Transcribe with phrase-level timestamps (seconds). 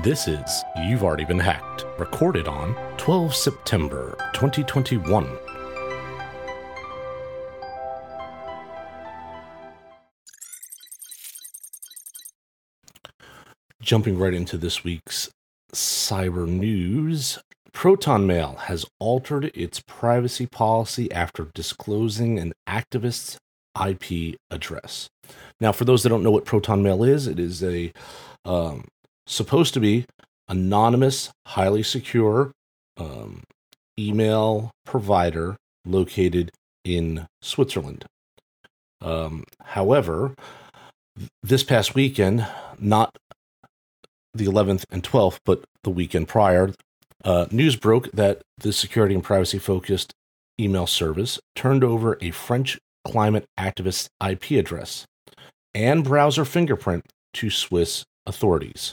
[0.00, 5.38] This is You've Already Been Hacked, recorded on 12 September 2021.
[13.80, 15.30] Jumping right into this week's
[15.72, 17.38] cyber news,
[17.72, 23.38] Proton Mail has altered its privacy policy after disclosing an activist's
[23.80, 25.08] IP address.
[25.60, 27.92] Now, for those that don't know what Proton Mail is, it is a
[28.44, 28.88] um,
[29.26, 30.04] supposed to be
[30.48, 32.52] anonymous, highly secure
[32.96, 33.42] um,
[33.98, 36.50] email provider located
[36.84, 38.04] in Switzerland.
[39.00, 40.34] Um, however,
[41.42, 42.46] this past weekend,
[42.78, 43.16] not
[44.34, 46.72] the 11th and 12th, but the weekend prior,
[47.24, 50.12] uh, news broke that the security and privacy focused
[50.60, 55.04] email service turned over a French climate activist IP address
[55.74, 57.04] and browser fingerprint
[57.34, 58.92] to Swiss authorities.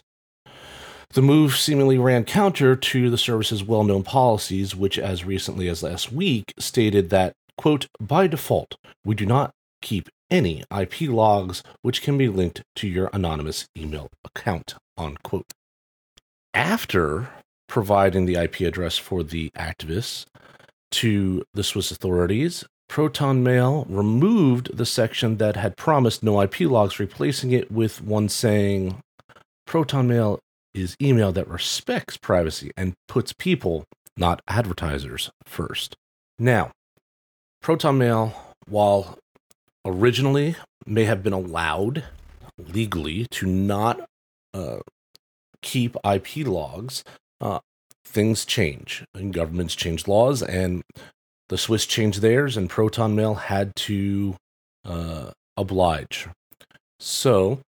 [1.11, 5.81] The move seemingly ran counter to the service's well known policies, which, as recently as
[5.81, 9.51] last week, stated that, quote, by default, we do not
[9.81, 15.51] keep any IP logs which can be linked to your anonymous email account, unquote.
[16.53, 17.29] After
[17.67, 20.25] providing the IP address for the activists
[20.91, 26.99] to the Swiss authorities, Proton Mail removed the section that had promised no IP logs,
[26.99, 29.01] replacing it with one saying
[29.65, 30.39] Proton Mail
[30.81, 33.85] is email that respects privacy and puts people,
[34.17, 35.95] not advertisers, first.
[36.37, 36.71] Now,
[37.61, 38.33] Proton Mail,
[38.67, 39.17] while
[39.85, 42.05] originally may have been allowed
[42.57, 44.01] legally to not
[44.53, 44.79] uh,
[45.61, 47.03] keep IP logs,
[47.41, 47.59] uh,
[48.05, 50.83] things change and governments change laws, and
[51.49, 54.35] the Swiss changed theirs, and Proton Mail had to
[54.85, 56.27] uh, oblige.
[56.99, 57.59] So,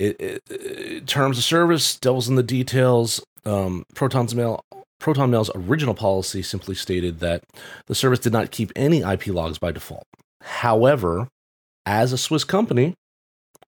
[0.00, 3.22] it, it, it, terms of service, devils in the details.
[3.44, 4.64] Um, Proton's Mail,
[4.98, 7.44] Proton Mail's original policy simply stated that
[7.86, 10.06] the service did not keep any IP logs by default.
[10.42, 11.28] However,
[11.84, 12.94] as a Swiss company,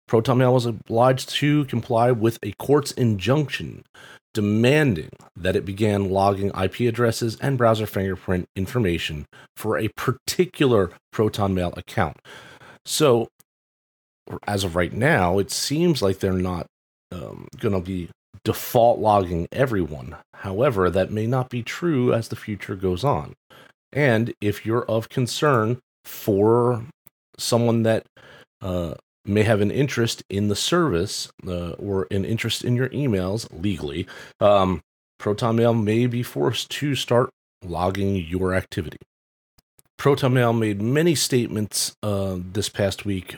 [0.07, 3.83] Proton Mail was obliged to comply with a court's injunction
[4.33, 9.25] demanding that it began logging IP addresses and browser fingerprint information
[9.57, 12.17] for a particular Proton Mail account.
[12.85, 13.27] So,
[14.47, 16.67] as of right now, it seems like they're not
[17.11, 18.09] um, going to be
[18.43, 20.15] default logging everyone.
[20.35, 23.33] However, that may not be true as the future goes on.
[23.93, 26.85] And if you're of concern for
[27.37, 28.05] someone that
[28.61, 28.95] uh,
[29.25, 34.07] may have an interest in the service uh, or an interest in your emails legally,
[34.39, 34.81] um,
[35.19, 37.29] Proton Mail may be forced to start
[37.63, 38.97] logging your activity.
[39.97, 43.35] Proton Mail made many statements uh, this past week,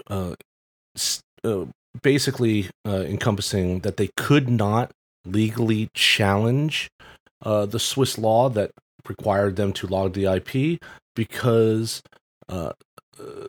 [0.95, 1.65] uh, uh
[2.01, 4.91] basically uh, encompassing that they could not
[5.25, 6.89] legally challenge
[7.43, 8.71] uh, the Swiss law that
[9.07, 10.81] required them to log the IP
[11.15, 12.01] because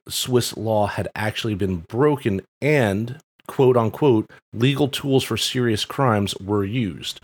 [0.08, 6.64] Swiss law had actually been broken and, quote unquote, legal tools for serious crimes were
[6.64, 7.20] used.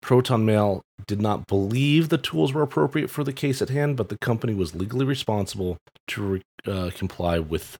[0.00, 4.08] Proton Mail did not believe the tools were appropriate for the case at hand, but
[4.08, 7.76] the company was legally responsible to uh, comply with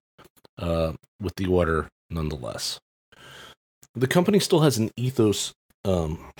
[0.58, 2.80] uh, with the order nonetheless.
[3.94, 5.52] The company still has an ethos,
[5.84, 6.32] um,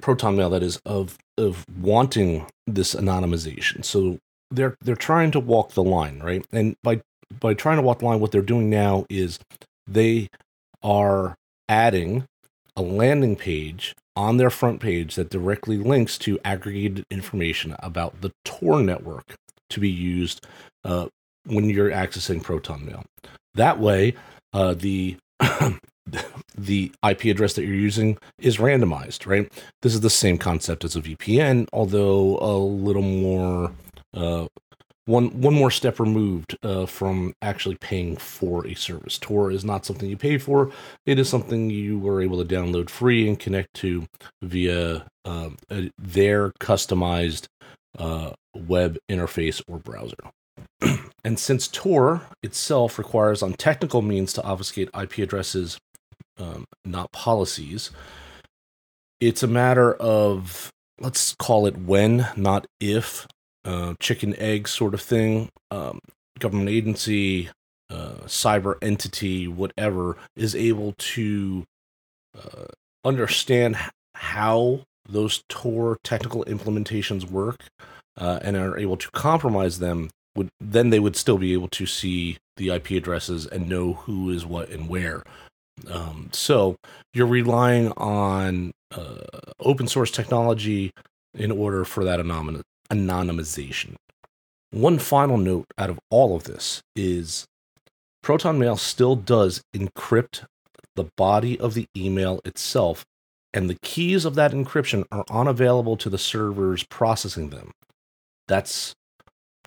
[0.00, 3.84] Proton Mail, that is of of wanting this anonymization.
[3.84, 4.18] So
[4.50, 6.44] they're they're trying to walk the line, right?
[6.52, 7.02] And by
[7.40, 9.38] by trying to walk the line, what they're doing now is
[9.86, 10.28] they
[10.82, 11.34] are
[11.68, 12.24] adding
[12.76, 18.32] a landing page on their front page that directly links to aggregated information about the
[18.44, 19.34] Tor network
[19.70, 20.46] to be used
[20.84, 21.08] uh,
[21.46, 23.04] when you're accessing Proton Mail.
[23.54, 24.14] That way,
[24.52, 25.16] uh, the
[26.56, 29.50] the IP address that you're using is randomized, right?
[29.82, 33.72] This is the same concept as a VPN, although a little more
[34.14, 34.46] uh,
[35.06, 39.18] one one more step removed uh, from actually paying for a service.
[39.18, 40.70] Tor is not something you pay for;
[41.06, 44.06] it is something you were able to download free and connect to
[44.42, 45.50] via a,
[45.98, 47.46] their customized
[47.98, 50.16] uh, web interface or browser.
[51.24, 55.78] And since Tor itself requires on technical means to obfuscate IP addresses,
[56.38, 57.90] um, not policies,
[59.20, 60.70] it's a matter of
[61.00, 63.26] let's call it when, not if,
[63.64, 65.48] uh, chicken egg sort of thing.
[65.70, 65.98] Um,
[66.38, 67.50] government agency,
[67.90, 71.64] uh, cyber entity, whatever, is able to
[72.36, 72.66] uh,
[73.04, 73.76] understand
[74.14, 77.64] how those Tor technical implementations work
[78.16, 80.10] uh, and are able to compromise them.
[80.36, 84.30] Would then they would still be able to see the IP addresses and know who
[84.30, 85.22] is what and where.
[85.90, 86.76] Um, so
[87.12, 89.18] you're relying on uh,
[89.60, 90.92] open source technology
[91.34, 93.94] in order for that anonymization.
[94.70, 97.46] One final note out of all of this is
[98.22, 100.44] Proton Mail still does encrypt
[100.96, 103.04] the body of the email itself,
[103.52, 107.70] and the keys of that encryption are unavailable to the servers processing them.
[108.48, 108.94] That's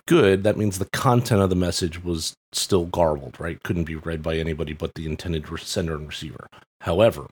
[0.10, 0.44] good.
[0.44, 3.62] That means the content of the message was still garbled, right?
[3.62, 6.48] Couldn't be read by anybody but the intended sender and receiver.
[6.82, 7.28] However,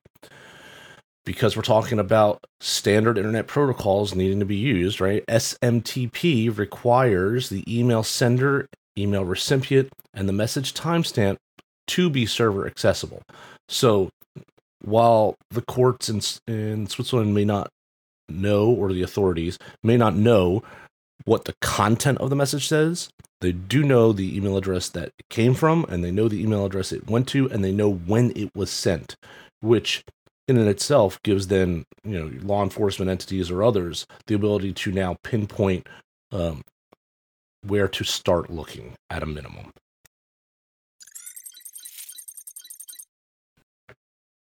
[1.26, 5.26] because we're talking about standard internet protocols needing to be used, right?
[5.26, 11.38] SMTP requires the email sender, email recipient, and the message timestamp
[11.88, 13.24] to be server accessible.
[13.68, 14.10] So
[14.84, 17.70] while the courts in, in Switzerland may not
[18.30, 20.62] know, or the authorities may not know
[21.28, 23.10] what the content of the message says,
[23.42, 26.66] they do know the email address that it came from, and they know the email
[26.66, 29.18] address it went to, and they know when it was sent,
[29.60, 30.06] which
[30.48, 34.90] in and itself gives then you know law enforcement entities or others the ability to
[34.94, 35.86] now pinpoint
[36.32, 36.62] um,
[37.62, 39.72] where to start looking at a minimum.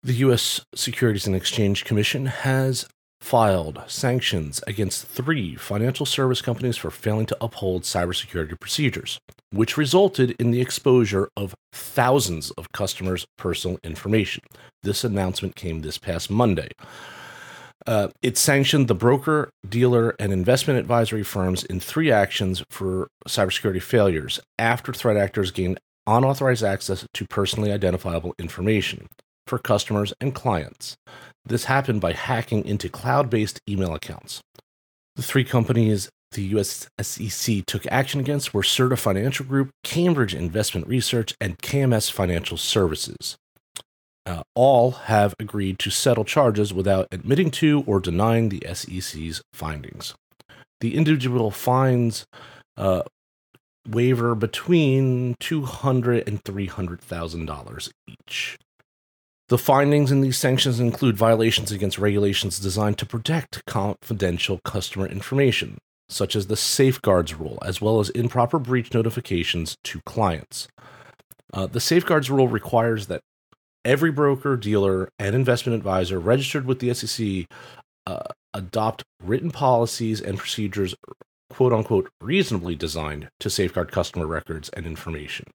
[0.01, 0.65] The U.S.
[0.73, 2.87] Securities and Exchange Commission has
[3.23, 9.17] filed sanctions against three financial service companies for failing to uphold cybersecurity procedures,
[9.49, 14.43] which resulted in the exposure of thousands of customers' personal information.
[14.83, 16.67] This announcement came this past Monday.
[17.87, 23.81] Uh, it sanctioned the broker, dealer, and investment advisory firms in three actions for cybersecurity
[23.81, 29.07] failures after threat actors gained unauthorized access to personally identifiable information
[29.47, 30.95] for customers and clients.
[31.45, 34.41] This happened by hacking into cloud based email accounts.
[35.15, 40.87] The three companies the US SEC took action against were Cetera Financial Group, Cambridge Investment
[40.87, 43.37] Research, and KMS Financial Services.
[44.25, 50.15] Uh, all have agreed to settle charges without admitting to or denying the SEC's findings.
[50.79, 52.25] The individual fines
[52.77, 53.03] uh,
[53.87, 58.57] waiver between $200 and $300,000 each.
[59.49, 65.77] The findings in these sanctions include violations against regulations designed to protect confidential customer information,
[66.07, 70.67] such as the safeguards rule, as well as improper breach notifications to clients.
[71.53, 73.21] Uh, the safeguards rule requires that
[73.83, 77.45] every broker, dealer, and investment advisor registered with the SEC
[78.07, 78.23] uh,
[78.53, 80.95] adopt written policies and procedures,
[81.49, 85.45] quote unquote, reasonably designed to safeguard customer records and information.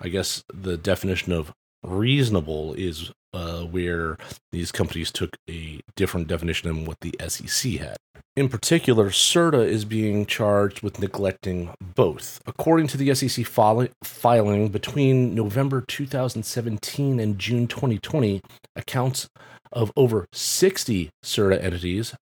[0.00, 1.52] I guess the definition of
[1.86, 4.16] reasonable is uh, where
[4.52, 7.96] these companies took a different definition than what the SEC had.
[8.34, 12.40] In particular, Cetera is being charged with neglecting both.
[12.46, 18.42] According to the SEC filing between November 2017 and June 2020,
[18.74, 19.28] accounts
[19.72, 22.14] of over 60 Cetera entities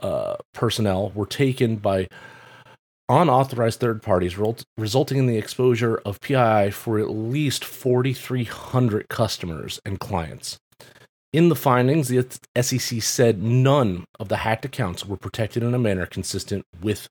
[0.00, 2.08] uh, personnel were taken by
[3.10, 4.38] unauthorized third parties,
[4.78, 10.58] resulting in the exposure of PII for at least 4,300 customers and clients.
[11.32, 12.26] In the findings, the
[12.60, 17.08] SEC said none of the hacked accounts were protected in a manner consistent with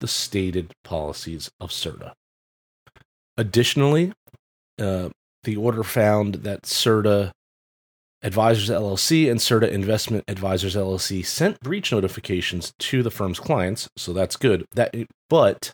[0.00, 2.14] the stated policies of Cetera.
[3.36, 4.12] Additionally,
[4.78, 5.08] uh,
[5.42, 7.32] the order found that Cetera
[8.26, 14.12] Advisors LLC and Cetera Investment Advisors LLC sent breach notifications to the firm's clients, so
[14.12, 14.66] that's good.
[14.74, 14.92] That,
[15.30, 15.70] but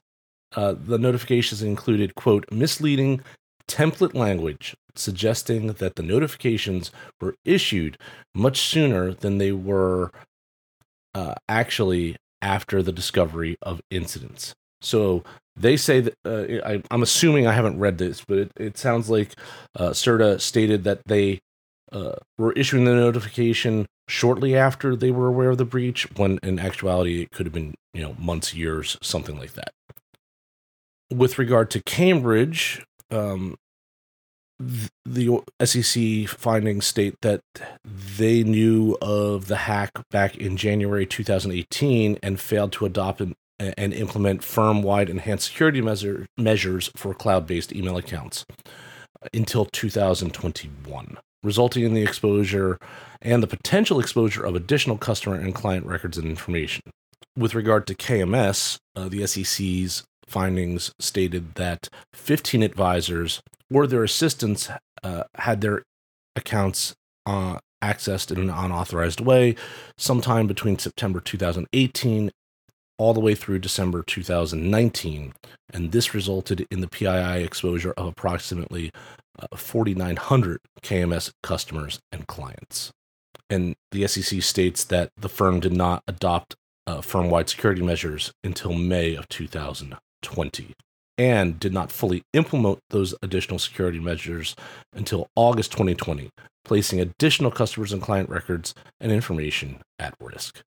[0.55, 3.23] uh, the notifications included quote misleading
[3.67, 6.91] template language suggesting that the notifications
[7.23, 7.97] were issued
[8.35, 10.11] much sooner than they were
[11.15, 14.55] uh, actually after the discovery of incidents.
[14.83, 15.25] So
[15.57, 19.09] they say that uh, I, am assuming I haven't read this, but it, it sounds
[19.09, 19.31] like
[19.75, 21.41] uh, Cetera stated that they
[21.93, 26.59] uh, were issuing the notification shortly after they were aware of the breach, when in
[26.59, 29.73] actuality it could have been you know months, years, something like that.
[31.13, 33.57] With regard to Cambridge, um,
[35.05, 37.41] the SEC findings state that
[37.85, 43.93] they knew of the hack back in January 2018 and failed to adopt and, and
[43.93, 48.45] implement firm wide enhanced security measure, measures for cloud based email accounts
[49.35, 52.79] until 2021, resulting in the exposure
[53.21, 56.83] and the potential exposure of additional customer and client records and information.
[57.37, 63.41] With regard to KMS, uh, the SEC's findings stated that 15 advisors
[63.73, 64.71] or their assistants
[65.03, 65.83] uh, had their
[66.37, 66.95] accounts
[67.27, 69.57] uh, accessed in an unauthorized way
[69.99, 72.31] sometime between September 2018
[72.99, 75.33] all the way through December 2019.
[75.73, 78.91] And this resulted in the PII exposure of approximately
[79.39, 82.93] uh, 4,900 KMS customers and clients.
[83.51, 86.55] and the SEC states that the firm did not adopt
[86.87, 90.75] uh, firm wide security measures until May of 2020
[91.19, 94.57] and did not fully implement those additional security measures
[94.95, 96.31] until August 2020,
[96.65, 100.63] placing additional customers and client records and information at risk.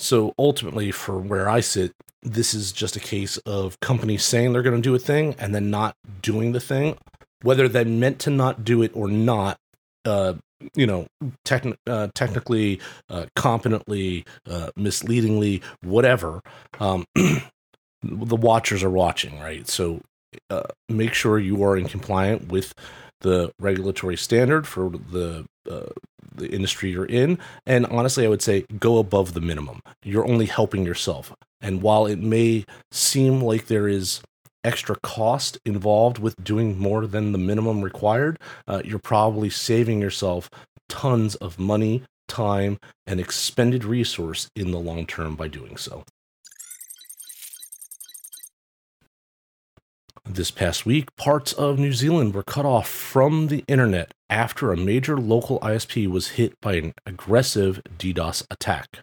[0.00, 1.92] So ultimately, for where I sit,
[2.22, 5.54] this is just a case of companies saying they're going to do a thing and
[5.54, 6.96] then not doing the thing.
[7.42, 9.58] Whether they meant to not do it or not,
[10.06, 10.34] uh,
[10.74, 11.06] you know,
[11.44, 12.80] techn- uh, technically,
[13.10, 16.40] uh, competently, uh, misleadingly, whatever,
[16.78, 19.68] um, the watchers are watching, right?
[19.68, 20.00] So
[20.48, 22.74] uh, make sure you are in compliant with
[23.20, 25.90] the regulatory standard for the uh,
[26.34, 27.38] the industry you're in.
[27.66, 29.80] And honestly, I would say go above the minimum.
[30.02, 31.32] You're only helping yourself.
[31.60, 34.20] And while it may seem like there is
[34.64, 40.50] extra cost involved with doing more than the minimum required, uh, you're probably saving yourself
[40.88, 46.04] tons of money, time, and expended resource in the long term by doing so.
[50.32, 54.76] This past week, parts of New Zealand were cut off from the internet after a
[54.76, 59.00] major local ISP was hit by an aggressive DDoS attack.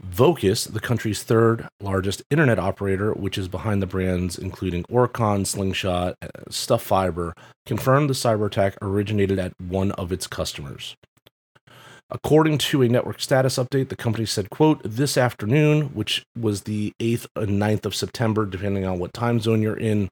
[0.00, 6.14] Vocus, the country's third largest internet operator, which is behind the brands including Orcon, Slingshot,
[6.22, 7.34] uh, Stuff Fiber,
[7.66, 10.94] confirmed the cyber attack originated at one of its customers.
[12.08, 16.92] According to a network status update, the company said, quote, this afternoon, which was the
[17.00, 20.08] 8th and 9th of September, depending on what time zone you're in,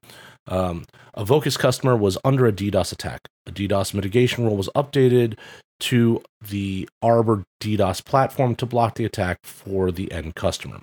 [0.47, 3.21] um, a Vocus customer was under a DDoS attack.
[3.47, 5.37] A DDoS mitigation rule was updated
[5.79, 10.81] to the Arbor DDoS platform to block the attack for the end customer.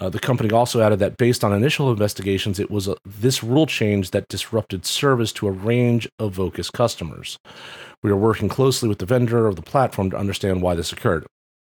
[0.00, 3.66] Uh, the company also added that based on initial investigations, it was a, this rule
[3.66, 7.38] change that disrupted service to a range of Vocus customers.
[8.02, 11.26] We are working closely with the vendor of the platform to understand why this occurred.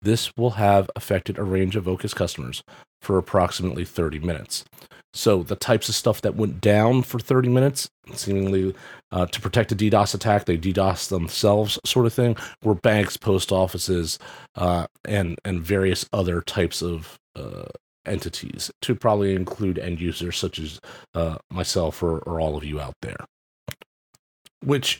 [0.01, 2.63] This will have affected a range of Vocus customers
[3.01, 4.65] for approximately 30 minutes.
[5.13, 8.75] So, the types of stuff that went down for 30 minutes, seemingly
[9.11, 13.51] uh, to protect a DDoS attack, they DDoS themselves, sort of thing, were banks, post
[13.51, 14.19] offices,
[14.55, 17.65] uh, and, and various other types of uh,
[18.05, 20.79] entities to probably include end users such as
[21.13, 23.25] uh, myself or, or all of you out there.
[24.63, 24.99] Which,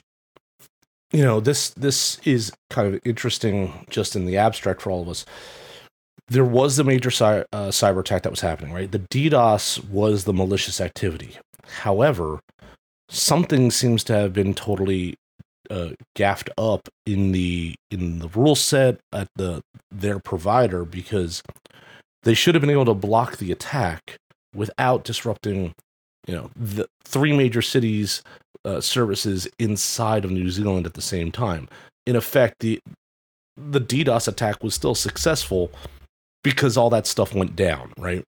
[1.12, 5.08] you know, this this is kind of interesting just in the abstract for all of
[5.08, 5.26] us.
[6.28, 8.90] There was the major cy- uh, cyber attack that was happening, right?
[8.90, 11.36] The DDoS was the malicious activity.
[11.82, 12.40] However,
[13.08, 15.16] something seems to have been totally
[15.70, 21.42] uh, gaffed up in the in the rule set at the their provider because
[22.22, 24.16] they should have been able to block the attack
[24.54, 25.72] without disrupting,
[26.26, 28.22] you know, the three major cities'
[28.64, 31.68] uh, services inside of New Zealand at the same time.
[32.06, 32.80] In effect, the
[33.56, 35.70] the DDoS attack was still successful
[36.42, 38.24] because all that stuff went down, right?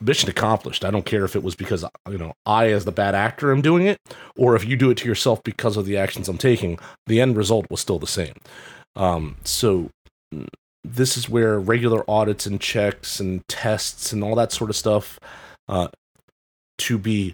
[0.00, 0.84] Mission accomplished.
[0.84, 3.62] I don't care if it was because you know I, as the bad actor, am
[3.62, 3.98] doing it,
[4.36, 6.78] or if you do it to yourself because of the actions I'm taking.
[7.06, 8.34] The end result was still the same.
[8.96, 9.90] Um, so
[10.84, 15.18] this is where regular audits and checks and tests and all that sort of stuff
[15.68, 15.88] uh,
[16.78, 17.32] to be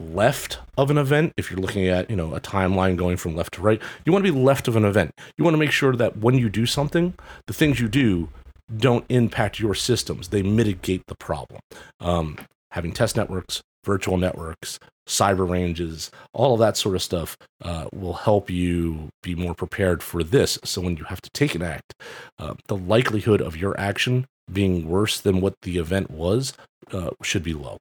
[0.00, 3.54] left of an event if you're looking at you know a timeline going from left
[3.54, 5.10] to right you want to be left of an event.
[5.36, 7.14] You want to make sure that when you do something
[7.46, 8.28] the things you do
[8.76, 10.28] don't impact your systems.
[10.28, 11.60] They mitigate the problem.
[12.00, 12.38] Um,
[12.70, 18.12] having test networks virtual networks cyber ranges, all of that sort of stuff uh, will
[18.12, 20.58] help you be more prepared for this.
[20.64, 21.94] So when you have to take an act,
[22.38, 26.52] uh, the likelihood of your action being worse than what the event was
[26.92, 27.78] uh, should be low.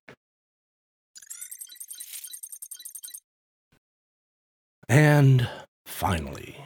[4.89, 5.49] And
[5.85, 6.57] finally,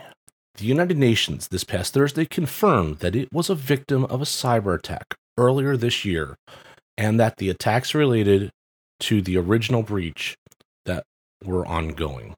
[0.56, 4.78] the United Nations this past Thursday confirmed that it was a victim of a cyber
[4.78, 6.36] attack earlier this year
[6.98, 8.52] and that the attacks related
[9.02, 10.38] to the original breach
[10.86, 11.04] that
[11.44, 12.36] were ongoing.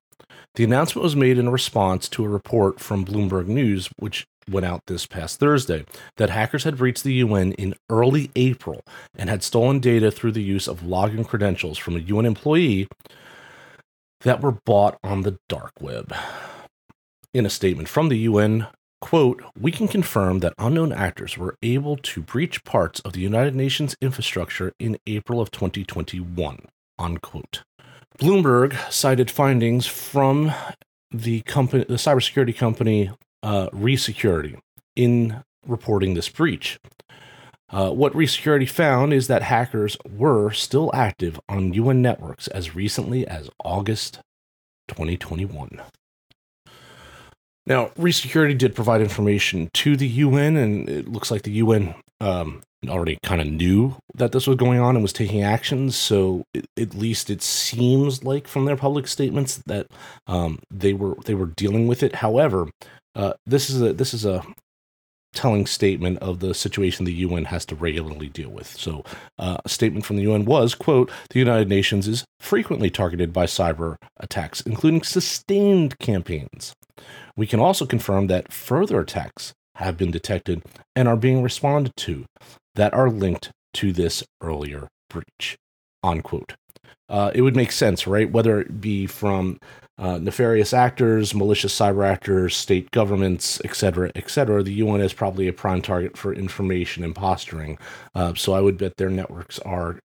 [0.56, 4.82] The announcement was made in response to a report from Bloomberg News, which went out
[4.88, 5.86] this past Thursday,
[6.18, 8.82] that hackers had breached the UN in early April
[9.16, 12.88] and had stolen data through the use of login credentials from a UN employee
[14.22, 16.14] that were bought on the dark web.
[17.34, 18.68] In a statement from the UN,
[19.04, 23.54] quote, we can confirm that unknown actors were able to breach parts of the United
[23.54, 26.60] Nations infrastructure in April of 2021,
[26.98, 27.64] unquote.
[28.18, 30.54] Bloomberg cited findings from
[31.12, 33.12] the company, the cybersecurity company
[33.44, 34.58] uh, Resecurity,
[34.96, 36.80] in reporting this breach.
[37.70, 43.28] Uh, what Resecurity found is that hackers were still active on UN networks as recently
[43.28, 44.22] as August
[44.88, 45.82] 2021.
[47.66, 52.62] Now, Resecurity did provide information to the UN, and it looks like the UN um,
[52.88, 55.96] already kind of knew that this was going on and was taking actions.
[55.96, 59.88] So it, at least it seems like from their public statements that
[60.28, 62.16] um, they were they were dealing with it.
[62.16, 62.70] However,
[63.16, 64.44] uh, this is a this is a
[65.34, 68.68] telling statement of the situation the UN has to regularly deal with.
[68.68, 69.04] So,
[69.38, 73.46] uh, a statement from the UN was, quote, the United Nations is frequently targeted by
[73.46, 76.74] cyber attacks, including sustained campaigns.
[77.36, 80.64] We can also confirm that further attacks have been detected
[80.96, 82.26] and are being responded to
[82.76, 85.58] that are linked to this earlier breach.
[86.04, 86.56] Unquote.
[87.10, 88.32] Uh, it would make sense, right?
[88.32, 89.60] Whether it be from
[89.98, 95.54] uh, nefarious actors, malicious cyber actors, state governments, etc., etc., the UN is probably a
[95.54, 97.78] prime target for information and posturing.
[98.16, 100.00] Uh, so I would bet their networks are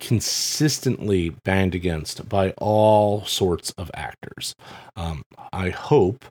[0.00, 4.54] consistently banned against by all sorts of actors.
[4.96, 6.24] Um, I hope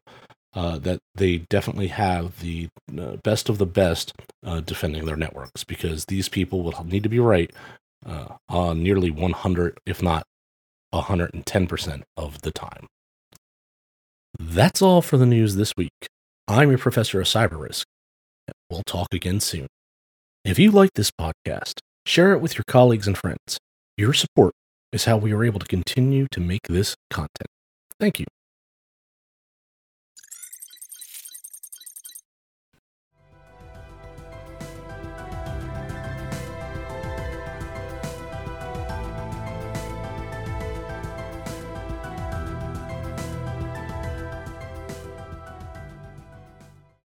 [0.53, 4.13] uh, that they definitely have the uh, best of the best
[4.45, 7.51] uh, defending their networks because these people will need to be right
[8.05, 10.23] uh, on nearly 100, if not
[10.93, 12.87] 110% of the time.
[14.39, 16.07] That's all for the news this week.
[16.47, 17.87] I'm your professor of cyber risk.
[18.69, 19.67] We'll talk again soon.
[20.45, 23.57] If you like this podcast, share it with your colleagues and friends.
[23.97, 24.53] Your support
[24.93, 27.49] is how we are able to continue to make this content.
[27.99, 28.25] Thank you.